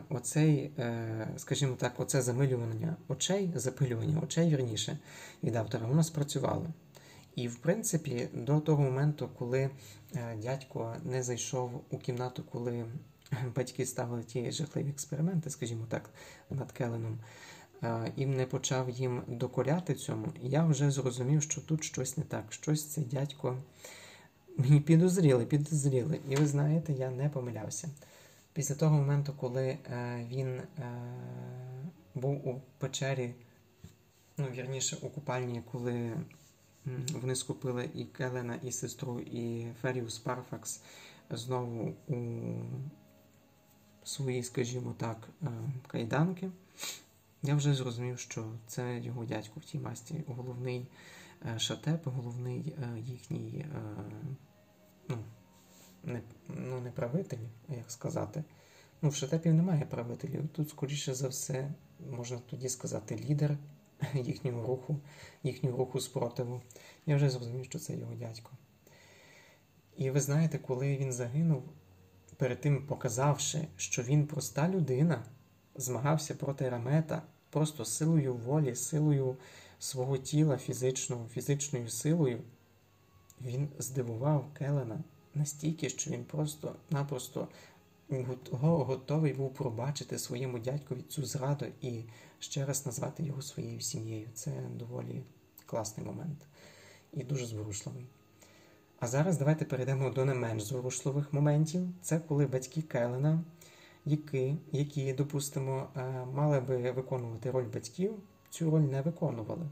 оцей, 0.09 0.71
е, 0.79 1.27
скажімо 1.37 1.75
так, 1.75 1.93
оце 1.97 2.21
замилювання 2.21 2.95
очей, 3.07 3.51
запилювання 3.55 4.21
очей 4.23 4.49
вірніше, 4.49 4.97
від 5.43 5.55
автора, 5.55 5.87
воно 5.87 6.03
спрацювало. 6.03 6.67
І, 7.35 7.47
в 7.47 7.55
принципі, 7.55 8.27
до 8.33 8.59
того 8.59 8.83
моменту, 8.83 9.29
коли 9.39 9.59
е, 10.15 10.37
дядько 10.41 10.95
не 11.03 11.23
зайшов 11.23 11.83
у 11.89 11.97
кімнату, 11.97 12.43
коли 12.51 12.85
батьки 13.55 13.85
ставили 13.85 14.23
ті 14.23 14.51
жахливі 14.51 14.89
експерименти, 14.89 15.49
скажімо 15.49 15.85
так, 15.89 16.09
над 16.49 16.71
Келеном, 16.71 17.19
і 18.15 18.25
не 18.25 18.45
почав 18.45 18.89
їм 18.89 19.21
докоряти 19.27 19.93
цьому, 19.93 20.27
я 20.41 20.65
вже 20.65 20.91
зрозумів, 20.91 21.41
що 21.41 21.61
тут 21.61 21.83
щось 21.83 22.17
не 22.17 22.23
так. 22.23 22.53
Щось 22.53 22.85
цей 22.85 23.03
дядько 23.03 23.57
мені 24.57 24.79
підозріли, 24.79 25.45
підозріли. 25.45 26.19
І 26.29 26.35
ви 26.35 26.47
знаєте, 26.47 26.93
я 26.93 27.09
не 27.09 27.29
помилявся. 27.29 27.89
Після 28.53 28.75
того 28.75 28.97
моменту, 28.97 29.33
коли 29.33 29.67
е, 29.67 30.25
він 30.29 30.47
е, 30.47 30.63
був 32.15 32.47
у 32.47 32.61
печері, 32.77 33.33
ну, 34.37 34.47
вірніше, 34.47 34.97
у 35.01 35.09
купальні, 35.09 35.63
коли 35.71 36.17
вони 37.13 37.35
скупили 37.35 37.89
і 37.93 38.05
Келена, 38.05 38.55
і 38.63 38.71
сестру, 38.71 39.19
і 39.19 39.67
Феріус 39.81 40.19
Парфакс 40.19 40.81
знову 41.29 41.93
у 42.07 42.17
свої, 44.03 44.43
скажімо 44.43 44.95
так, 44.97 45.29
е, 45.41 45.47
кайданки. 45.87 46.49
Я 47.43 47.55
вже 47.55 47.73
зрозумів, 47.73 48.19
що 48.19 48.45
це 48.67 48.99
його 48.99 49.25
дядько 49.25 49.59
в 49.59 49.63
тій 49.63 49.79
масті, 49.79 50.23
головний 50.27 50.87
шатеп, 51.57 52.07
головний 52.07 52.75
їхній 52.97 53.65
ну, 55.09 55.17
не 56.03 56.21
ну, 56.47 56.81
не 56.81 56.91
правитель, 56.91 57.37
як 57.69 57.91
сказати. 57.91 58.43
Ну, 59.01 59.09
В 59.09 59.15
шатепів 59.15 59.53
немає 59.53 59.85
правителів. 59.85 60.47
Тут, 60.47 60.69
скоріше 60.69 61.13
за 61.13 61.27
все, 61.27 61.71
можна 62.09 62.39
тоді 62.49 62.69
сказати, 62.69 63.15
лідер 63.29 63.57
їхнього 64.13 64.67
руху, 64.67 64.99
їхнього 65.43 65.77
руху 65.77 65.99
спротиву. 65.99 66.61
Я 67.05 67.15
вже 67.15 67.29
зрозумів, 67.29 67.65
що 67.65 67.79
це 67.79 67.95
його 67.95 68.13
дядько. 68.13 68.51
І 69.97 70.09
ви 70.09 70.19
знаєте, 70.19 70.57
коли 70.57 70.97
він 70.97 71.13
загинув, 71.13 71.63
перед 72.37 72.61
тим 72.61 72.87
показавши, 72.87 73.67
що 73.77 74.03
він 74.03 74.27
проста 74.27 74.69
людина, 74.69 75.25
змагався 75.75 76.35
проти 76.35 76.69
Рамета 76.69 77.21
просто 77.49 77.85
силою 77.85 78.35
волі, 78.35 78.75
силою 78.75 79.37
свого 79.79 80.17
тіла, 80.17 80.57
фізичною, 80.57 81.27
фізичною 81.27 81.89
силою, 81.89 82.41
він 83.41 83.69
здивував 83.79 84.53
Келена 84.53 85.03
настільки, 85.35 85.89
що 85.89 86.11
він 86.11 86.23
просто-напросто 86.23 87.47
готовий 88.51 89.33
був 89.33 89.53
пробачити 89.53 90.19
своєму 90.19 90.59
дядькові 90.59 91.01
цю 91.01 91.25
зраду 91.25 91.65
і 91.81 92.03
ще 92.39 92.65
раз 92.65 92.85
назвати 92.85 93.23
його 93.23 93.41
своєю 93.41 93.81
сім'єю. 93.81 94.27
Це 94.33 94.51
доволі 94.75 95.23
класний 95.65 96.05
момент 96.05 96.47
і 97.13 97.23
дуже 97.23 97.45
зворушливий. 97.45 98.05
А 98.99 99.07
зараз 99.07 99.37
давайте 99.37 99.65
перейдемо 99.65 100.09
до 100.09 100.25
не 100.25 100.33
менш 100.33 100.63
зворушливих 100.63 101.33
моментів. 101.33 101.87
Це 102.01 102.19
коли 102.19 102.45
батьки 102.45 102.81
Келена, 102.81 103.43
які, 104.05 104.55
які 104.71 105.13
допустимо, 105.13 105.89
е, 105.97 106.25
мали 106.33 106.59
би 106.59 106.91
виконувати 106.91 107.51
роль 107.51 107.65
батьків, 107.73 108.13
цю 108.49 108.71
роль 108.71 108.81
не 108.81 109.01
виконували. 109.01 109.69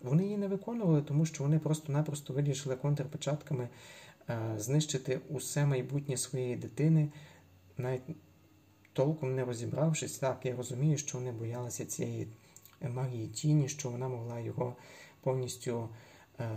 Вони 0.00 0.24
її 0.24 0.36
не 0.36 0.48
виконували, 0.48 1.02
тому 1.02 1.26
що 1.26 1.44
вони 1.44 1.58
просто-напросто 1.58 2.32
вирішили 2.32 2.76
контрпочатками 2.76 3.68
знищити 4.56 5.20
усе 5.28 5.66
майбутнє 5.66 6.16
своєї 6.16 6.56
дитини, 6.56 7.08
навіть 7.76 8.02
толком 8.92 9.34
не 9.34 9.44
розібравшись. 9.44 10.18
Так, 10.18 10.40
я 10.44 10.56
розумію, 10.56 10.98
що 10.98 11.18
вони 11.18 11.32
боялися 11.32 11.86
цієї 11.86 12.28
магії 12.80 13.28
тіні, 13.28 13.68
що 13.68 13.90
вона 13.90 14.08
могла 14.08 14.40
його 14.40 14.76
повністю 15.20 15.88
е, 16.40 16.50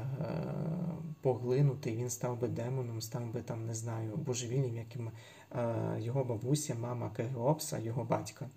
поглинути, 1.21 1.95
він 1.95 2.09
став 2.09 2.39
би 2.39 2.47
демоном, 2.47 3.01
став 3.01 3.33
би 3.33 3.41
там, 3.41 3.65
не 3.65 3.73
знаю, 3.75 4.15
божевільним, 4.15 4.77
яким 4.77 5.11
е, 5.51 5.95
його 5.99 6.23
бабуся, 6.23 6.75
мама 6.75 7.09
Кегеопса, 7.09 7.79
його 7.79 8.03
батька. 8.03 8.49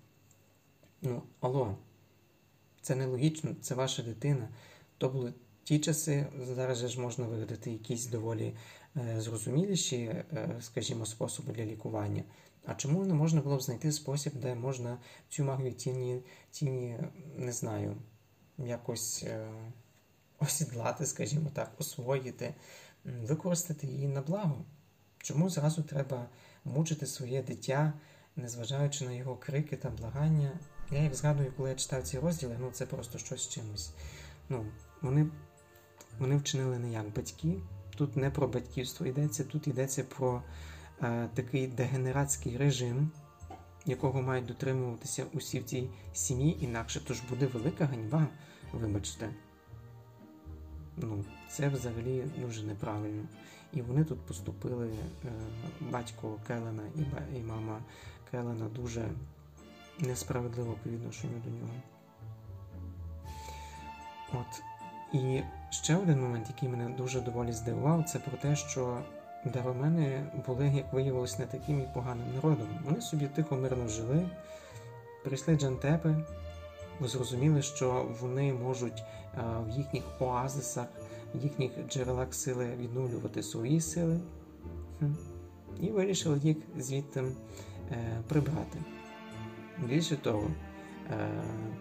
Ну, 1.01 1.21
алло, 1.39 1.77
це 2.81 2.95
нелогічно, 2.95 3.55
це 3.61 3.75
ваша 3.75 4.03
дитина. 4.03 4.49
То 4.97 5.09
були 5.09 5.33
ті 5.63 5.79
часи, 5.79 6.27
зараз 6.41 6.77
же 6.77 6.87
ж 6.87 7.01
можна 7.01 7.27
вигадати 7.27 7.71
якісь 7.71 8.05
доволі 8.05 8.45
е, 8.45 8.55
зрозуміліші, 9.17 9.97
е, 9.97 10.55
скажімо, 10.61 11.05
способи 11.05 11.53
для 11.53 11.65
лікування. 11.65 12.23
А 12.65 12.73
чому 12.75 13.05
не 13.05 13.13
можна 13.13 13.41
було 13.41 13.57
б 13.57 13.61
знайти 13.61 13.91
спосіб, 13.91 14.33
де 14.35 14.55
можна 14.55 14.97
цю 15.29 15.43
магію 15.43 15.73
тіні, 15.73 16.21
тіні 16.51 16.99
не 17.35 17.51
знаю, 17.51 17.97
якось 18.57 19.23
е, 19.23 19.47
осідлати, 20.39 21.05
скажімо 21.05 21.49
так, 21.53 21.71
освоїти, 21.77 22.55
використати 23.03 23.87
її 23.87 24.07
на 24.07 24.21
благо? 24.21 24.65
Чому 25.17 25.49
зразу 25.49 25.83
треба 25.83 26.29
мучити 26.65 27.05
своє 27.05 27.43
дитя, 27.43 27.93
незважаючи 28.35 29.05
на 29.05 29.11
його 29.11 29.35
крики 29.35 29.77
та 29.77 29.89
благання? 29.89 30.59
Я 30.91 31.03
їх 31.03 31.15
згадую, 31.15 31.53
коли 31.57 31.69
я 31.69 31.75
читав 31.75 32.03
ці 32.03 32.19
розділи, 32.19 32.57
ну 32.59 32.71
це 32.71 32.85
просто 32.85 33.17
щось 33.17 33.41
з 33.41 33.49
чимось. 33.49 33.93
Ну, 34.49 34.65
Вони 35.01 35.27
вони 36.19 36.37
вчинили 36.37 36.79
не 36.79 36.91
як 36.91 37.13
батьки. 37.13 37.57
Тут 37.95 38.15
не 38.15 38.29
про 38.29 38.47
батьківство 38.47 39.05
йдеться, 39.05 39.43
тут 39.43 39.67
йдеться 39.67 40.03
про 40.03 40.41
е, 41.01 41.29
такий 41.33 41.67
дегенератський 41.67 42.57
режим, 42.57 43.11
якого 43.85 44.21
мають 44.21 44.45
дотримуватися 44.45 45.25
усі 45.33 45.59
в 45.59 45.63
цій 45.63 45.89
сім'ї, 46.13 46.63
інакше 46.63 47.01
тож 47.07 47.21
буде 47.21 47.47
велика 47.47 47.85
ганьба, 47.85 48.27
вибачте. 48.73 49.29
Ну, 50.97 51.25
Це 51.49 51.69
взагалі 51.69 52.23
дуже 52.41 52.63
неправильно. 52.63 53.23
І 53.73 53.81
вони 53.81 54.03
тут 54.03 54.19
поступили, 54.19 54.89
е, 55.25 55.29
батько 55.91 56.39
Келена 56.47 56.83
і, 56.95 57.37
і 57.37 57.43
мама 57.43 57.79
Келена 58.31 58.69
дуже 58.69 59.09
несправедливо 59.99 60.75
по 60.83 60.89
відношенню 60.89 61.41
до 61.45 61.49
нього. 61.49 61.73
От. 64.33 64.74
І 65.15 65.43
ще 65.69 65.95
один 65.95 66.21
момент, 66.21 66.45
який 66.49 66.69
мене 66.69 66.89
дуже 66.97 67.21
доволі 67.21 67.51
здивував, 67.51 68.03
це 68.03 68.19
про 68.19 68.37
те, 68.37 68.55
що 68.55 69.01
даромени 69.45 70.25
були, 70.47 70.67
як 70.67 70.93
виявилось, 70.93 71.39
не 71.39 71.45
таким 71.45 71.81
і 71.81 71.87
поганим 71.93 72.35
народом. 72.35 72.67
Вони 72.85 73.01
собі 73.01 73.27
тихо 73.27 73.55
мирно 73.55 73.87
жили, 73.87 74.29
прийшли 75.23 75.55
джантепи, 75.55 76.15
зрозуміли, 77.01 77.61
що 77.61 78.07
вони 78.21 78.53
можуть 78.53 79.03
в 79.67 79.69
їхніх 79.69 80.03
оазисах, 80.19 80.87
в 81.35 81.43
їхніх 81.43 81.71
джерелах 81.89 82.33
сили 82.33 82.75
відновлювати 82.79 83.43
свої 83.43 83.81
сили, 83.81 84.19
і 85.79 85.89
вирішили 85.89 86.39
їх 86.43 86.57
звідти 86.77 87.23
е, 87.91 88.21
прибрати. 88.27 88.79
Більше 89.77 90.15
того, 90.15 90.47
е, 90.47 90.74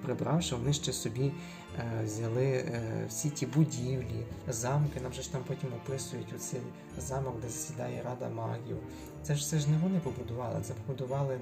прибравши, 0.02 0.56
вони 0.56 0.72
ще 0.72 0.92
собі 0.92 1.32
Е, 1.78 2.04
взяли 2.04 2.46
е, 2.46 3.04
всі 3.08 3.30
ті 3.30 3.46
будівлі, 3.46 4.26
замки, 4.48 5.00
нам 5.00 5.12
же 5.12 5.22
ж 5.22 5.32
там 5.32 5.42
потім 5.46 5.70
описують 5.74 6.32
оцей 6.34 6.60
замок, 6.98 7.40
де 7.40 7.48
засідає 7.48 8.02
Рада 8.02 8.28
магів. 8.28 8.76
Це 9.22 9.34
ж 9.34 9.40
все 9.40 9.58
ж 9.58 9.70
не 9.70 9.78
вони 9.78 10.00
побудували, 10.00 10.60
це 10.62 10.74
побудували 10.74 11.34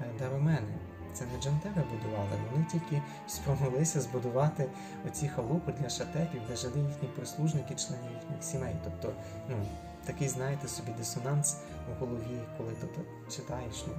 е, 0.00 0.04
даромени. 0.18 0.78
Це 1.12 1.24
не 1.26 1.42
джантери 1.42 1.84
будували, 1.90 2.30
вони 2.52 2.66
тільки 2.72 3.02
спромоглися 3.28 4.00
збудувати 4.00 4.70
оці 5.08 5.28
халупи 5.28 5.72
для 5.72 5.88
шатепів, 5.88 6.40
де 6.48 6.56
жили 6.56 6.80
їхні 6.80 7.08
прислужники, 7.16 7.74
члени 7.74 8.08
їхніх 8.20 8.42
сімей. 8.44 8.76
Тобто, 8.84 9.12
ну, 9.50 9.56
такий, 10.04 10.28
знаєте, 10.28 10.68
собі 10.68 10.92
дисонанс 10.98 11.56
у 11.90 12.04
голові, 12.04 12.40
коли 12.58 12.72
ти 12.72 12.86
читаєш 13.30 13.84
ну, 13.86 13.94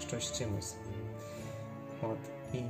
щось 0.00 0.38
чимось. 0.38 0.76
От. 2.02 2.33
І 2.54 2.64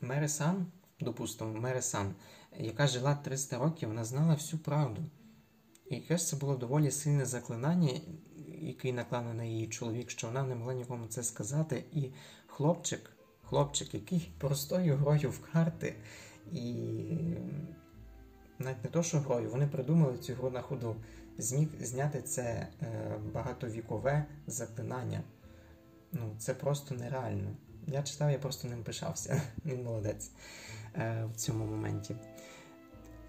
Мересан, 0.00 0.66
допустимо, 1.00 1.60
Мересан, 1.60 2.14
яка 2.58 2.86
жила 2.86 3.14
300 3.14 3.58
років, 3.58 3.88
вона 3.88 4.04
знала 4.04 4.34
всю 4.34 4.60
правду. 4.60 5.02
І 5.90 5.94
якесь 5.94 6.28
це 6.28 6.36
було 6.36 6.56
доволі 6.56 6.90
сильне 6.90 7.24
заклинання, 7.24 8.00
який 8.60 8.92
наклав 8.92 9.34
на 9.34 9.44
її 9.44 9.68
чоловік, 9.68 10.10
що 10.10 10.26
вона 10.26 10.42
не 10.42 10.54
могла 10.54 10.74
нікому 10.74 11.06
це 11.06 11.22
сказати. 11.22 11.84
І 11.92 12.10
хлопчик, 12.46 13.10
хлопчик, 13.44 13.94
який 13.94 14.32
простою 14.38 14.96
грою 14.96 15.30
в 15.30 15.52
карти, 15.52 15.94
і 16.52 16.74
навіть 18.58 18.84
не 18.84 18.90
то, 18.90 19.02
що 19.02 19.18
грою, 19.18 19.50
вони 19.50 19.66
придумали 19.66 20.18
цю 20.18 20.34
гру 20.34 20.50
на 20.50 20.62
ходу, 20.62 20.96
зміг 21.38 21.68
зняти 21.80 22.22
це 22.22 22.42
е, 22.42 23.18
багатовікове 23.34 24.26
заклинання. 24.46 25.22
Ну, 26.12 26.34
Це 26.38 26.54
просто 26.54 26.94
нереально. 26.94 27.56
Я 27.86 28.02
читав, 28.02 28.30
я 28.30 28.38
просто 28.38 28.68
ним 28.68 28.82
пишався. 28.82 29.42
Він 29.64 29.82
молодець 29.82 30.30
е, 30.94 31.24
в 31.32 31.36
цьому 31.36 31.64
моменті. 31.66 32.16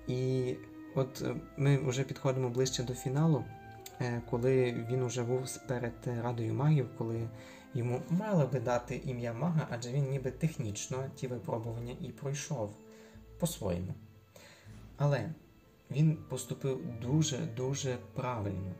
І 0.07 0.55
от 0.95 1.21
е, 1.21 1.35
ми 1.57 1.77
вже 1.77 2.03
підходимо 2.03 2.49
ближче 2.49 2.83
до 2.83 2.93
фіналу, 2.93 3.45
е, 4.01 4.21
коли 4.29 4.85
він 4.89 5.01
уже 5.01 5.23
був 5.23 5.57
перед 5.67 5.93
Радою 6.05 6.53
магів, 6.53 6.89
коли 6.97 7.29
йому 7.73 8.01
мало 8.09 8.47
би 8.47 8.59
дати 8.59 9.01
ім'я 9.05 9.33
мага, 9.33 9.67
адже 9.69 9.91
він 9.91 10.09
ніби 10.09 10.31
технічно 10.31 11.05
ті 11.15 11.27
випробування 11.27 11.95
і 12.01 12.07
пройшов 12.07 12.75
по-своєму. 13.39 13.93
Але 14.97 15.33
він 15.91 16.17
поступив 16.29 16.79
дуже-дуже 17.01 17.97
правильно. 18.13 18.73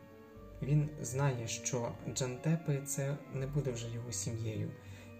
Він 0.62 0.88
знає, 1.00 1.46
що 1.46 1.92
Джантепи 2.14 2.82
це 2.86 3.16
не 3.34 3.46
буде 3.46 3.70
вже 3.70 3.90
його 3.90 4.12
сім'єю 4.12 4.70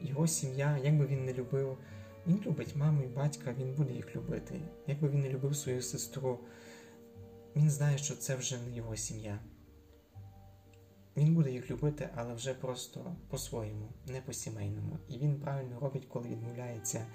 його 0.03 0.27
сім'я, 0.27 0.79
як 0.85 0.99
би 0.99 1.07
він 1.07 1.25
не 1.25 1.33
любив, 1.33 1.79
він 2.27 2.43
любить 2.47 2.77
маму 2.77 3.03
і 3.03 3.07
батька, 3.07 3.55
він 3.59 3.75
буде 3.75 3.93
їх 3.93 4.17
любити. 4.17 4.61
Якби 4.87 5.09
він 5.09 5.21
не 5.21 5.29
любив 5.29 5.57
свою 5.57 5.83
сестру, 5.83 6.39
він 7.57 7.71
знає, 7.71 7.99
що 7.99 8.17
це 8.17 8.37
вже 8.37 8.59
не 8.59 8.77
його 8.77 8.97
сім'я. 8.97 9.39
Він 11.17 11.35
буде 11.35 11.51
їх 11.51 11.71
любити, 11.71 12.09
але 12.15 12.35
вже 12.35 12.55
просто 12.55 13.17
по-своєму, 13.31 13.89
не 14.07 14.21
по-сімейному. 14.21 14.99
І 15.09 15.19
він 15.19 15.41
правильно 15.41 15.81
робить, 15.81 16.07
коли 16.07 16.29
відмовляється 16.29 17.07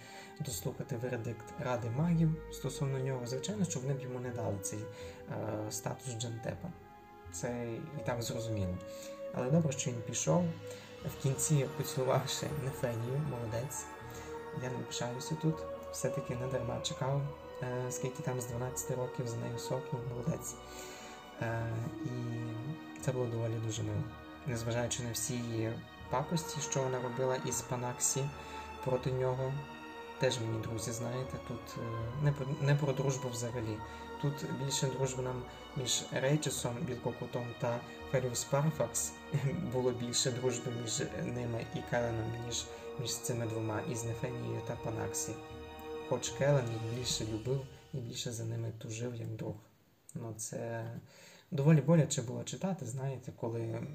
дослухати 0.45 0.97
вердикт 0.97 1.53
ради 1.59 1.89
магів 1.89 2.35
стосовно 2.51 2.99
нього. 2.99 3.27
Звичайно, 3.27 3.65
що 3.65 3.79
вони 3.79 3.93
б 3.93 3.99
йому 3.99 4.19
не 4.19 4.29
дали 4.29 4.59
цей 4.61 4.79
е, 4.79 5.71
статус 5.71 6.17
Джантепа. 6.17 6.73
Це 7.31 7.67
і 8.01 8.05
так 8.05 8.21
зрозуміло. 8.21 8.77
Але 9.33 9.51
добре, 9.51 9.71
що 9.71 9.91
він 9.91 10.01
пішов 10.01 10.45
в 11.05 11.23
кінці 11.23 11.67
поцілувавши 11.77 12.47
Нефенію, 12.63 13.21
молодець. 13.29 13.85
Я 14.63 14.69
не 14.69 14.77
пишаюся 14.77 15.35
тут. 15.41 15.55
Все-таки 15.91 16.35
не 16.35 16.47
дарма 16.47 16.81
чекав, 16.81 17.21
е, 17.61 17.91
скільки 17.91 18.23
там 18.23 18.41
з 18.41 18.45
12 18.45 18.97
років 18.97 19.27
за 19.27 19.37
нею 19.37 19.59
сокнув, 19.59 20.01
молодець. 20.09 20.55
Е, 21.41 21.73
і 22.05 22.09
це 23.01 23.11
було 23.11 23.25
доволі 23.25 23.53
дуже 23.65 23.83
мило. 23.83 24.03
Незважаючи 24.47 25.03
на 25.03 25.11
всі 25.11 25.33
її 25.33 25.73
пакості, 26.09 26.61
що 26.61 26.83
вона 26.83 27.01
робила 27.01 27.35
із 27.45 27.61
Панаксі 27.61 28.29
проти 28.85 29.11
нього, 29.11 29.53
теж 30.19 30.39
мені 30.39 30.61
друзі, 30.61 30.91
знаєте, 30.91 31.37
тут 31.47 31.77
е, 31.77 31.81
не 32.23 32.33
не 32.61 32.75
про 32.75 32.93
дружбу 32.93 33.29
взагалі. 33.29 33.77
Тут 34.21 34.34
більше 34.65 34.88
дружби 34.88 35.23
нам 35.23 35.43
між 35.77 36.03
Рейчесом, 36.12 36.75
Білкокутом 36.82 37.47
та 37.60 37.80
Феріус 38.12 38.43
Парфакс 38.43 39.12
було 39.73 39.91
більше 39.91 40.32
дружби 40.32 40.71
між 40.82 40.99
ними 41.25 41.65
і 41.75 41.80
Келеном, 41.89 42.34
ніж 42.45 42.65
між 43.01 43.17
цими 43.17 43.45
двома, 43.45 43.82
із 43.91 44.03
Нефенією 44.03 44.62
та 44.67 44.75
Панаксі. 44.75 45.32
Хоч 46.10 46.30
Келен 46.30 46.65
їх 46.71 46.99
більше 46.99 47.25
любив 47.25 47.65
і 47.93 47.97
більше 47.97 48.32
за 48.32 48.45
ними 48.45 48.71
тужив 48.77 49.15
як 49.15 49.30
друг. 49.30 49.56
Ну, 50.15 50.34
це 50.38 50.91
доволі 51.51 51.82
боляче 51.82 52.21
було 52.21 52.43
читати, 52.43 52.86
знаєте, 52.86 53.32
коли 53.39 53.88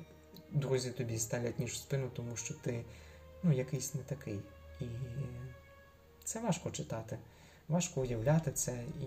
друзі 0.50 0.90
тобі 0.90 1.18
ставлять 1.18 1.58
ніж 1.58 1.72
в 1.72 1.76
спину, 1.76 2.10
тому 2.14 2.36
що 2.36 2.54
ти 2.54 2.84
ну, 3.42 3.52
якийсь 3.52 3.94
не 3.94 4.02
такий. 4.02 4.40
І 4.80 4.84
це 6.24 6.40
важко 6.40 6.70
читати, 6.70 7.18
важко 7.68 8.00
уявляти 8.00 8.52
це 8.52 8.72
і 9.00 9.06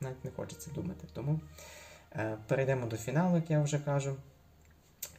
навіть 0.00 0.24
не 0.24 0.30
хочеться 0.30 0.70
думати. 0.74 1.06
Тому 1.12 1.40
е, 2.12 2.38
перейдемо 2.46 2.86
до 2.86 2.96
фіналу, 2.96 3.36
як 3.36 3.50
я 3.50 3.62
вже 3.62 3.78
кажу. 3.78 4.16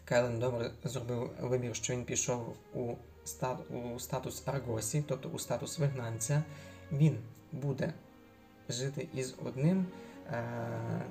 Кайлен 0.05 0.39
добре 0.39 0.71
зробив 0.83 1.31
вибір, 1.41 1.75
що 1.75 1.93
він 1.93 2.05
пішов 2.05 2.55
у, 2.73 2.93
стат, 3.25 3.57
у 3.71 3.99
статус 3.99 4.43
Аргосі, 4.45 5.03
тобто 5.07 5.29
у 5.29 5.39
статус 5.39 5.79
вигнанця. 5.79 6.43
Він 6.91 7.17
буде 7.51 7.93
жити 8.69 9.07
із 9.13 9.35
одним 9.45 9.85
е, 10.31 10.43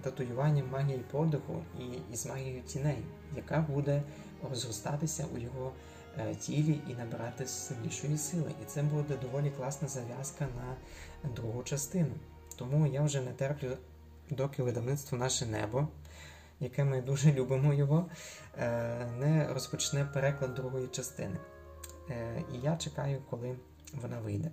татуюванням 0.02 0.70
магії 0.70 0.98
подиху 1.10 1.62
і 1.78 2.12
із 2.12 2.26
магією 2.26 2.62
тіней, 2.62 2.98
яка 3.36 3.60
буде 3.60 4.02
розростатися 4.50 5.26
у 5.34 5.38
його 5.38 5.72
е, 6.18 6.34
тілі 6.34 6.80
і 6.88 6.94
набирати 6.94 7.46
сильнішої 7.46 8.18
сили. 8.18 8.52
І 8.62 8.64
це 8.64 8.82
буде 8.82 9.16
доволі 9.16 9.50
класна 9.50 9.88
зав'язка 9.88 10.48
на 11.24 11.30
другу 11.30 11.62
частину. 11.62 12.14
Тому 12.58 12.86
я 12.86 13.02
вже 13.02 13.20
не 13.20 13.32
терплю, 13.32 13.76
доки 14.30 14.62
видавництво 14.62 15.18
наше 15.18 15.46
небо, 15.46 15.88
яке 16.60 16.84
ми 16.84 17.02
дуже 17.02 17.32
любимо 17.32 17.74
його, 17.74 18.06
е, 18.58 19.06
не 19.18 19.52
розпочне 19.52 20.04
переклад 20.04 20.54
другої 20.54 20.88
частини. 20.88 21.36
Е, 22.10 22.42
і 22.54 22.58
я 22.58 22.76
чекаю, 22.76 23.22
коли 23.30 23.56
вона 24.02 24.20
вийде. 24.20 24.50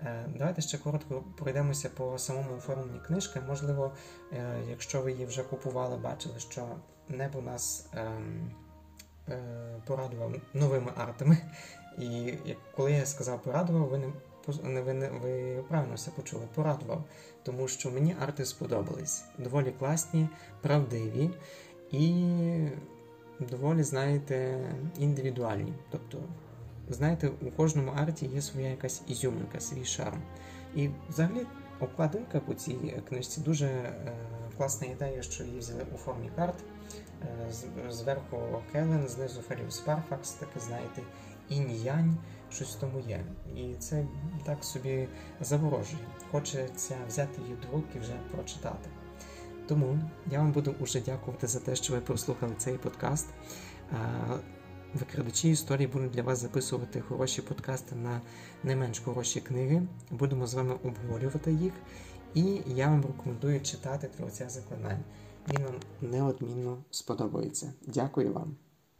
Е, 0.00 0.26
давайте 0.38 0.62
ще 0.62 0.78
коротко 0.78 1.24
пройдемося 1.36 1.88
по 1.88 2.18
самому 2.18 2.56
оформленні 2.56 3.00
книжки. 3.06 3.40
Можливо, 3.40 3.92
якщо 4.68 5.02
ви 5.02 5.12
її 5.12 5.26
вже 5.26 5.42
купували, 5.42 5.96
бачили, 5.96 6.34
що 6.38 6.68
небо 7.08 7.40
нас 7.40 7.86
ем, 7.94 8.50
порадував 9.86 10.34
новими 10.54 10.92
артами. 10.96 11.38
І 11.98 12.34
коли 12.76 12.92
я 12.92 13.06
сказав 13.06 13.42
порадував, 13.42 13.88
ви 13.88 13.98
не 13.98 14.12
ви, 14.56 15.10
ви 15.22 15.64
правильно 15.68 15.94
все 15.94 16.10
почули, 16.10 16.42
порадував, 16.54 17.04
тому 17.42 17.68
що 17.68 17.90
мені 17.90 18.16
арти 18.20 18.44
сподобались. 18.44 19.24
Доволі 19.38 19.72
класні, 19.78 20.28
правдиві 20.62 21.30
і 21.90 22.24
доволі, 23.40 23.82
знаєте, 23.82 24.58
індивідуальні. 24.98 25.72
Тобто, 25.90 26.18
знаєте, 26.88 27.30
у 27.42 27.50
кожному 27.50 27.92
арті 27.96 28.26
є 28.26 28.42
своя 28.42 28.68
якась 28.68 29.02
ізюминка, 29.08 29.60
свій 29.60 29.84
шарм. 29.84 30.22
І 30.74 30.90
взагалі 31.08 31.46
обкладинка 31.80 32.40
по 32.40 32.54
цій 32.54 32.94
книжці 33.08 33.40
дуже 33.40 33.66
е, 33.66 34.12
класна 34.56 34.86
ідея, 34.86 35.22
що 35.22 35.44
її 35.44 35.58
взяли 35.58 35.86
у 35.94 35.96
формі 35.96 36.30
карт. 36.36 36.54
Е, 37.22 37.90
зверху 37.90 38.62
Келен, 38.72 39.08
знизу 39.08 39.40
Феріус 39.40 39.80
Парфакс, 39.80 40.32
таке, 40.32 40.60
знаєте, 40.60 41.02
інь-янь 41.48 42.16
щось 42.50 42.74
тому 42.74 43.00
є. 43.08 43.24
І 43.56 43.74
це 43.74 44.06
так 44.44 44.64
собі 44.64 45.08
заворожує. 45.40 46.02
Хочеться 46.30 46.96
взяти 47.08 47.42
її 47.42 47.56
до 47.72 47.78
і 47.96 47.98
вже 47.98 48.12
прочитати. 48.30 48.90
Тому 49.68 49.98
я 50.30 50.38
вам 50.38 50.52
буду 50.52 50.74
уже 50.80 51.00
дякувати 51.00 51.46
за 51.46 51.60
те, 51.60 51.76
що 51.76 51.92
ви 51.92 52.00
прослухали 52.00 52.54
цей 52.58 52.78
подкаст. 52.78 53.26
Викрадачі 54.94 55.50
історії 55.50 55.86
будуть 55.86 56.10
для 56.10 56.22
вас 56.22 56.38
записувати 56.38 57.00
хороші 57.00 57.42
подкасти 57.42 57.96
на 57.96 58.20
не 58.62 58.76
менш 58.76 58.98
хороші 58.98 59.40
книги. 59.40 59.82
Будемо 60.10 60.46
з 60.46 60.54
вами 60.54 60.74
обговорювати 60.84 61.52
їх. 61.52 61.72
І 62.34 62.60
я 62.66 62.86
вам 62.86 63.02
рекомендую 63.02 63.60
читати 63.60 64.10
творця 64.16 64.48
заклинань. 64.48 65.04
Він 65.48 65.64
вам 65.64 65.74
неодмінно 66.00 66.84
сподобається. 66.90 67.72
Дякую 67.86 68.32
вам. 68.32 68.67